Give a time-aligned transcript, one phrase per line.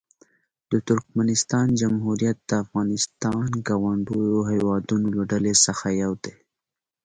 [0.71, 6.35] د ترکمنستان جمهوریت د افغانستان ګاونډیو هېوادونو له ډلې څخه یو دی.